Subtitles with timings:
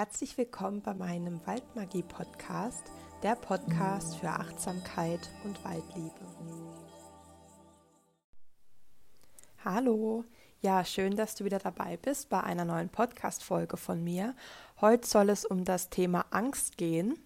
[0.00, 2.84] Herzlich willkommen bei meinem Waldmagie-Podcast,
[3.22, 6.14] der Podcast für Achtsamkeit und Waldliebe.
[9.62, 10.24] Hallo,
[10.62, 14.34] ja, schön, dass du wieder dabei bist bei einer neuen Podcast-Folge von mir.
[14.80, 17.18] Heute soll es um das Thema Angst gehen.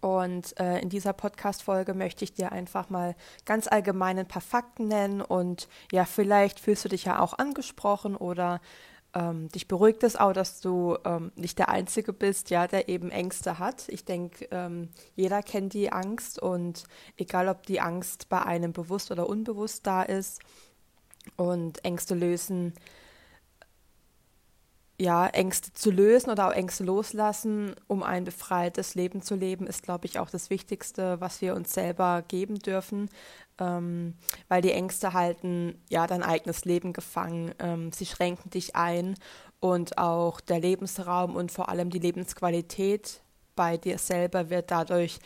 [0.00, 3.14] Und äh, in dieser Podcast-Folge möchte ich dir einfach mal
[3.44, 8.16] ganz allgemein ein paar Fakten nennen und ja, vielleicht fühlst du dich ja auch angesprochen
[8.16, 8.62] oder
[9.14, 13.10] ähm, dich beruhigt es auch, dass du ähm, nicht der Einzige bist, ja, der eben
[13.10, 13.88] Ängste hat.
[13.88, 16.84] Ich denke, ähm, jeder kennt die Angst und
[17.16, 20.40] egal, ob die Angst bei einem bewusst oder unbewusst da ist
[21.36, 22.72] und Ängste lösen
[25.02, 29.82] ja, Ängste zu lösen oder auch Ängste loslassen, um ein befreites Leben zu leben, ist,
[29.82, 33.10] glaube ich, auch das Wichtigste, was wir uns selber geben dürfen,
[33.58, 34.14] ähm,
[34.48, 37.52] weil die Ängste halten ja dein eigenes Leben gefangen.
[37.58, 39.16] Ähm, sie schränken dich ein
[39.58, 43.22] und auch der Lebensraum und vor allem die Lebensqualität
[43.56, 45.18] bei dir selber wird dadurch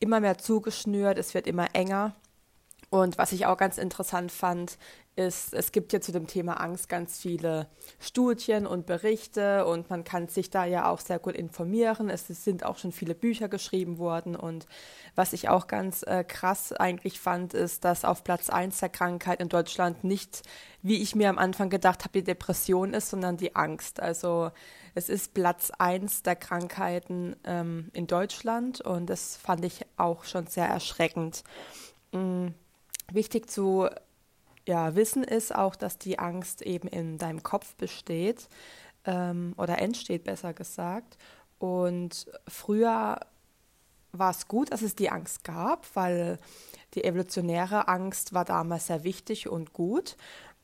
[0.00, 2.16] immer mehr zugeschnürt, es wird immer enger.
[2.90, 4.76] Und was ich auch ganz interessant fand,
[5.16, 7.66] ist, es gibt ja zu dem Thema Angst ganz viele
[7.98, 12.08] Studien und Berichte und man kann sich da ja auch sehr gut informieren.
[12.08, 14.66] Es sind auch schon viele Bücher geschrieben worden und
[15.14, 19.40] was ich auch ganz äh, krass eigentlich fand, ist, dass auf Platz 1 der Krankheit
[19.40, 20.42] in Deutschland nicht,
[20.82, 24.00] wie ich mir am Anfang gedacht habe, die Depression ist, sondern die Angst.
[24.00, 24.50] Also
[24.94, 30.46] es ist Platz 1 der Krankheiten ähm, in Deutschland und das fand ich auch schon
[30.46, 31.42] sehr erschreckend.
[32.12, 32.54] Mhm.
[33.12, 33.88] Wichtig zu
[34.70, 38.48] ja, Wissen ist auch, dass die Angst eben in deinem Kopf besteht
[39.04, 41.18] ähm, oder entsteht, besser gesagt.
[41.58, 43.18] Und früher
[44.12, 46.38] war es gut, dass es die Angst gab, weil
[46.94, 50.16] die evolutionäre Angst war damals sehr wichtig und gut,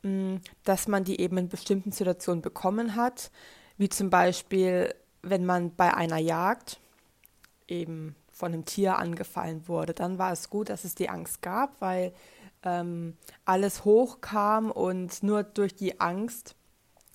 [0.02, 3.32] mm, dass man die eben in bestimmten Situationen bekommen hat,
[3.76, 6.78] wie zum Beispiel, wenn man bei einer Jagd
[7.66, 11.80] eben von einem Tier angefallen wurde, dann war es gut, dass es die Angst gab,
[11.80, 12.12] weil
[12.66, 16.56] ähm, alles hochkam und nur durch die Angst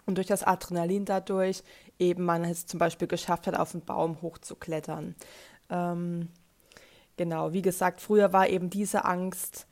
[0.06, 1.64] und durch das Adrenalin dadurch
[2.00, 5.16] eben man es zum Beispiel geschafft hat, auf den Baum hochzuklettern.
[5.70, 6.30] Ähm,
[7.18, 9.68] genau, wie gesagt, früher war eben diese Angst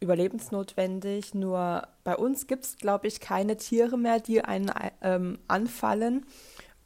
[0.00, 1.34] überlebensnotwendig.
[1.34, 6.26] Nur bei uns gibt es, glaube ich, keine Tiere mehr, die einen ähm, anfallen.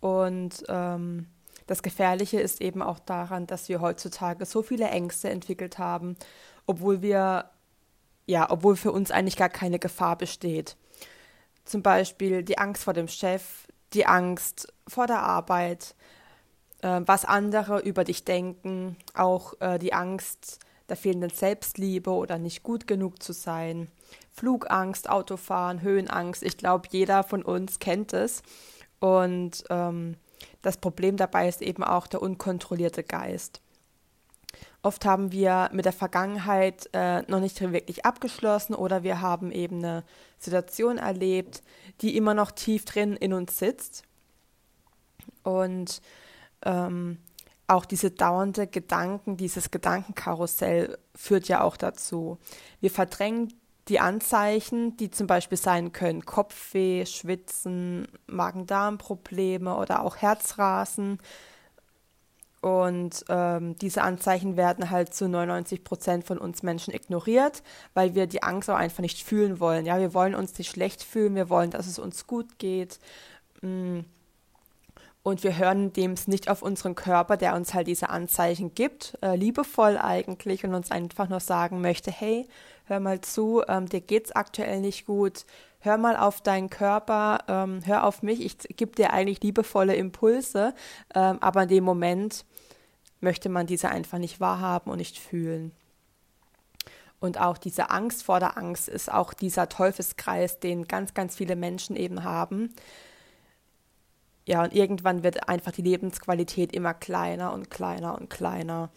[0.01, 1.27] Und ähm,
[1.67, 6.17] das Gefährliche ist eben auch daran, dass wir heutzutage so viele Ängste entwickelt haben,
[6.67, 7.51] obwohl wir
[8.29, 10.77] ja, obwohl für uns eigentlich gar keine Gefahr besteht.
[11.65, 15.95] Zum Beispiel die Angst vor dem Chef, die Angst vor der Arbeit,
[16.83, 20.59] äh, was andere über dich denken, auch äh, die Angst
[20.91, 23.89] der fehlenden Selbstliebe oder nicht gut genug zu sein,
[24.31, 26.43] Flugangst, Autofahren, Höhenangst.
[26.43, 28.43] Ich glaube, jeder von uns kennt es.
[29.01, 30.17] Und ähm,
[30.61, 33.63] das Problem dabei ist eben auch der unkontrollierte Geist.
[34.83, 39.79] Oft haben wir mit der Vergangenheit äh, noch nicht wirklich abgeschlossen oder wir haben eben
[39.79, 40.05] eine
[40.39, 41.63] Situation erlebt,
[42.01, 44.05] die immer noch tief drin in uns sitzt.
[45.43, 46.01] Und
[46.65, 47.19] ähm,
[47.67, 52.39] auch diese dauernde Gedanken, dieses Gedankenkarussell führt ja auch dazu.
[52.81, 53.53] Wir verdrängen
[53.89, 61.19] die Anzeichen, die zum Beispiel sein können Kopfweh, Schwitzen, Magen-Darm-Probleme oder auch Herzrasen,
[62.61, 67.63] und ähm, diese Anzeichen werden halt zu 99 Prozent von uns Menschen ignoriert,
[67.95, 69.87] weil wir die Angst auch einfach nicht fühlen wollen.
[69.87, 72.99] Ja, wir wollen uns nicht schlecht fühlen, wir wollen, dass es uns gut geht.
[73.63, 74.01] Mm.
[75.23, 79.37] Und wir hören dem nicht auf unseren Körper, der uns halt diese Anzeichen gibt, äh,
[79.37, 82.49] liebevoll eigentlich und uns einfach nur sagen möchte, hey,
[82.87, 85.45] hör mal zu, ähm, dir geht's aktuell nicht gut,
[85.81, 90.75] hör mal auf deinen Körper, ähm, hör auf mich, ich gebe dir eigentlich liebevolle Impulse,
[91.15, 92.45] ähm, aber in dem Moment
[93.21, 95.73] möchte man diese einfach nicht wahrhaben und nicht fühlen.
[97.21, 101.57] Und auch diese Angst vor der Angst ist auch dieser Teufelskreis, den ganz, ganz viele
[101.57, 102.73] Menschen eben haben.
[104.47, 108.91] Ja, und irgendwann wird einfach die Lebensqualität immer kleiner und kleiner und kleiner.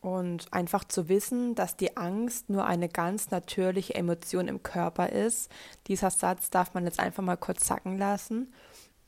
[0.00, 5.50] Und einfach zu wissen, dass die Angst nur eine ganz natürliche Emotion im Körper ist.
[5.88, 8.52] Dieser Satz darf man jetzt einfach mal kurz sacken lassen.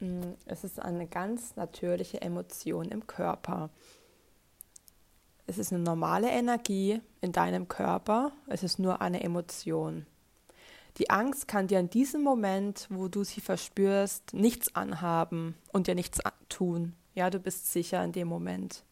[0.01, 3.71] Mm, es ist eine ganz natürliche Emotion im Körper.
[5.47, 8.33] Es ist eine normale Energie in deinem Körper.
[8.49, 10.07] Es ist nur eine Emotion.
[10.99, 15.95] Die Angst kann dir in diesem Moment, wo du sie verspürst, nichts anhaben und dir
[15.95, 16.95] nichts tun.
[17.15, 18.85] Ja, du bist sicher in dem Moment.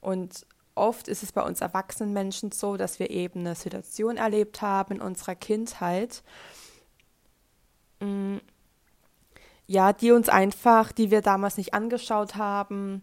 [0.00, 4.62] Und oft ist es bei uns erwachsenen Menschen so, dass wir eben eine Situation erlebt
[4.62, 6.22] haben in unserer Kindheit,
[8.00, 8.36] mm,
[9.66, 13.02] ja, die uns einfach, die wir damals nicht angeschaut haben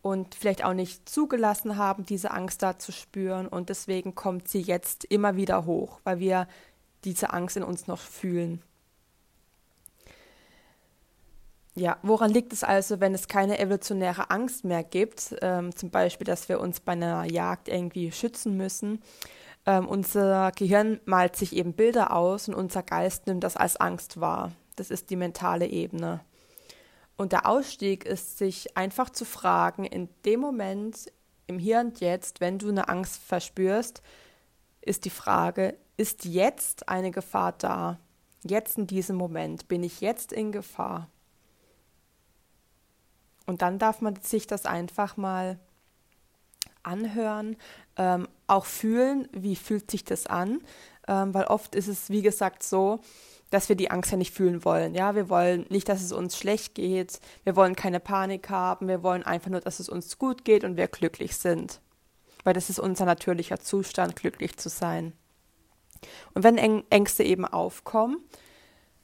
[0.00, 3.48] und vielleicht auch nicht zugelassen haben, diese Angst da zu spüren.
[3.48, 6.48] Und deswegen kommt sie jetzt immer wieder hoch, weil wir
[7.04, 8.62] diese Angst in uns noch fühlen.
[11.78, 15.36] Ja, woran liegt es also, wenn es keine evolutionäre Angst mehr gibt?
[15.42, 19.02] Ähm, zum Beispiel, dass wir uns bei einer Jagd irgendwie schützen müssen.
[19.66, 24.18] Ähm, unser Gehirn malt sich eben Bilder aus und unser Geist nimmt das als Angst
[24.20, 24.52] wahr.
[24.76, 26.20] Das ist die mentale Ebene.
[27.18, 31.12] Und der Ausstieg ist, sich einfach zu fragen, in dem Moment,
[31.46, 34.02] im Hier und Jetzt, wenn du eine Angst verspürst,
[34.80, 37.98] ist die Frage, ist jetzt eine Gefahr da?
[38.44, 41.10] Jetzt in diesem Moment, bin ich jetzt in Gefahr?
[43.46, 45.58] Und dann darf man sich das einfach mal
[46.82, 47.56] anhören,
[47.96, 50.60] ähm, auch fühlen, wie fühlt sich das an,
[51.08, 53.00] ähm, weil oft ist es, wie gesagt, so,
[53.50, 54.94] dass wir die Angst ja nicht fühlen wollen.
[54.94, 57.20] Ja, wir wollen nicht, dass es uns schlecht geht.
[57.44, 58.88] Wir wollen keine Panik haben.
[58.88, 61.80] Wir wollen einfach nur, dass es uns gut geht und wir glücklich sind.
[62.42, 65.12] Weil das ist unser natürlicher Zustand, glücklich zu sein.
[66.34, 66.58] Und wenn
[66.90, 68.18] Ängste eben aufkommen,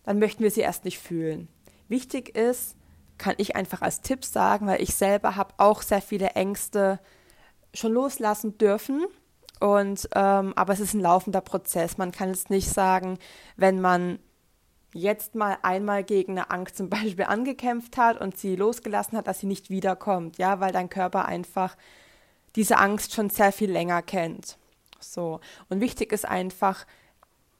[0.04, 1.48] dann möchten wir sie erst nicht fühlen.
[1.88, 2.76] Wichtig ist,
[3.19, 6.99] kann ich einfach als Tipp sagen, weil ich selber habe auch sehr viele Ängste
[7.75, 9.05] schon loslassen dürfen.
[9.61, 11.99] Und ähm, aber es ist ein laufender Prozess.
[11.99, 13.19] Man kann es nicht sagen,
[13.56, 14.19] wenn man
[14.93, 19.41] jetzt mal einmal gegen eine Angst zum Beispiel angekämpft hat und sie losgelassen hat, dass
[19.41, 21.76] sie nicht wiederkommt, ja, weil dein Körper einfach
[22.56, 24.59] diese Angst schon sehr viel länger kennt.
[25.00, 25.41] So.
[25.69, 26.87] Und wichtig ist einfach,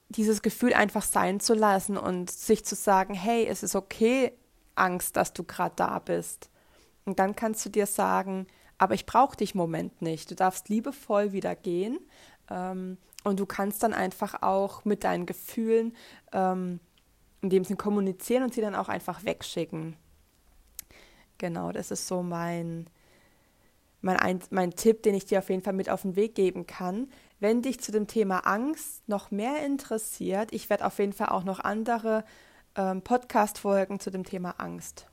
[0.09, 4.33] dieses Gefühl einfach sein zu lassen und sich zu sagen, hey, es ist okay,
[4.75, 6.51] Angst, dass du gerade da bist.
[7.05, 8.47] Und dann kannst du dir sagen,
[8.79, 10.31] aber ich brauche dich im Moment nicht.
[10.31, 11.99] Du darfst liebevoll wieder gehen
[12.51, 15.97] ähm, und du kannst dann einfach auch mit deinen Gefühlen
[16.33, 16.81] ähm,
[17.43, 19.97] in dem Sinn kommunizieren und sie dann auch einfach wegschicken.
[21.39, 22.87] Genau, das ist so mein,
[24.01, 27.11] mein, mein Tipp, den ich dir auf jeden Fall mit auf den Weg geben kann.
[27.41, 31.43] Wenn dich zu dem Thema Angst noch mehr interessiert, ich werde auf jeden Fall auch
[31.43, 32.25] noch andere
[32.77, 35.07] ähm, Podcast-Folgen zu dem Thema Angst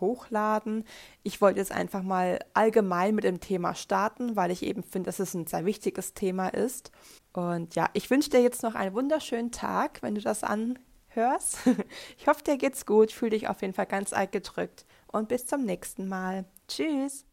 [0.00, 0.84] hochladen.
[1.22, 5.18] Ich wollte jetzt einfach mal allgemein mit dem Thema starten, weil ich eben finde, dass
[5.18, 6.90] es ein sehr wichtiges Thema ist.
[7.32, 11.58] Und ja, ich wünsche dir jetzt noch einen wunderschönen Tag, wenn du das an hörst.
[12.18, 13.12] Ich hoffe, dir geht's gut.
[13.12, 16.44] Fühl dich auf jeden Fall ganz alt gedrückt und bis zum nächsten Mal.
[16.68, 17.29] Tschüss.